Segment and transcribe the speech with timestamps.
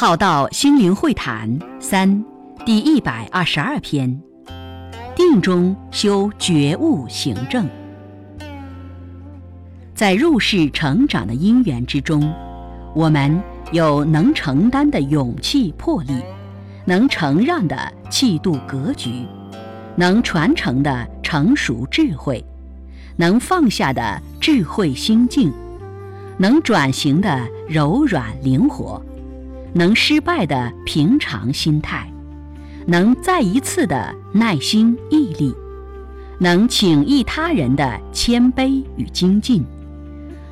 [0.00, 2.24] 浩道心灵会谈三，
[2.64, 4.22] 第一百二十二篇。
[5.16, 7.68] 定中修觉悟行正，
[9.96, 12.32] 在入世成长的因缘之中，
[12.94, 16.22] 我们有能承担的勇气魄力，
[16.84, 19.26] 能承让的气度格局，
[19.96, 22.44] 能传承的成熟智慧，
[23.16, 25.52] 能放下的智慧心境，
[26.36, 29.02] 能转型的柔软灵活。
[29.74, 32.10] 能失败的平常心态，
[32.86, 35.54] 能再一次的耐心毅力，
[36.38, 39.64] 能请益他人的谦卑与精进，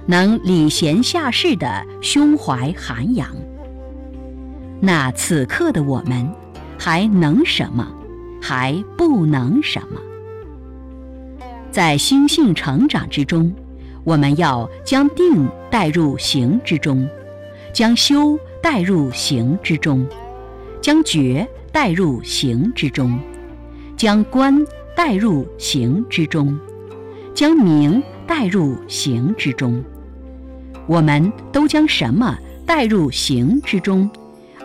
[0.06, 3.28] 能礼贤下士的胸怀涵养。
[4.80, 6.30] 那此刻的我们，
[6.78, 7.88] 还能什么？
[8.42, 10.00] 还不能什么？
[11.72, 13.52] 在心性成长之中，
[14.04, 17.08] 我们要将定带入行之中，
[17.72, 18.38] 将修。
[18.68, 20.04] 带入行之中，
[20.82, 23.16] 将觉带入行之中，
[23.96, 24.60] 将观
[24.96, 26.58] 带入行之中，
[27.32, 29.80] 将明带入行之中。
[30.88, 34.10] 我们都将什么带入行之中，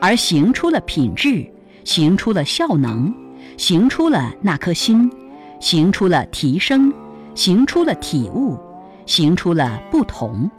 [0.01, 1.45] 而行出了品质，
[1.83, 3.13] 行出了效能，
[3.55, 5.11] 行出了那颗心，
[5.59, 6.91] 行出了提升，
[7.35, 8.57] 行出了体悟，
[9.05, 10.49] 行出了不同，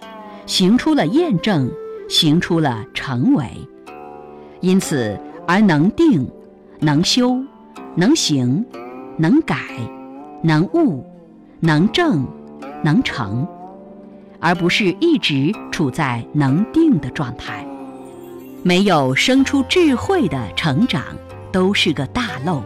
[0.47, 1.69] 行出了验证。
[2.13, 3.47] 行出了成为，
[4.61, 5.19] 因此
[5.49, 6.31] 而能定、
[6.79, 7.43] 能修、
[7.95, 8.63] 能行、
[9.17, 9.57] 能改、
[10.43, 11.07] 能悟、
[11.59, 12.27] 能正、
[12.85, 13.49] 能成，
[14.41, 17.67] 而不是一直处在能定的状态。
[18.63, 21.03] 没有生出智慧的成长，
[21.51, 22.63] 都是个大漏。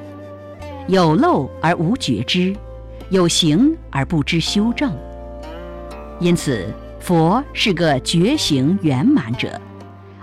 [0.89, 2.53] 有漏而无觉知，
[3.11, 4.93] 有行而不知修正。
[6.19, 6.69] 因此。
[7.07, 9.61] 佛是个觉醒圆满者，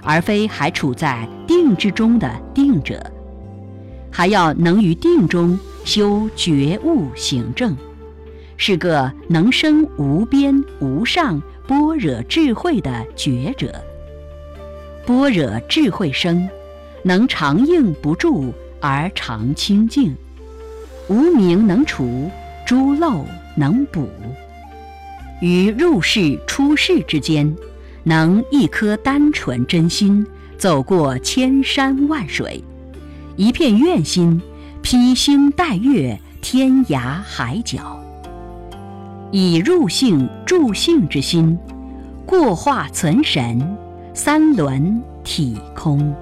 [0.02, 3.02] 而非还处在定之中的定者，
[4.12, 7.74] 还要能于定中修觉悟行正，
[8.58, 13.74] 是个能生无边无上般若智慧的觉者。
[15.06, 16.50] 般若智慧生，
[17.02, 20.14] 能常应不住而常清净，
[21.08, 22.30] 无明能除，
[22.68, 23.24] 诸漏
[23.56, 24.10] 能补。
[25.42, 27.54] 于入世出世之间，
[28.04, 30.26] 能一颗单纯真心
[30.58, 32.64] 走过千山万水，
[33.36, 34.42] 一片愿心
[34.82, 38.00] 披星戴月天涯海角，
[39.32, 41.58] 以入性助性之心，
[42.26, 43.78] 过化存神，
[44.14, 46.16] 三轮体空。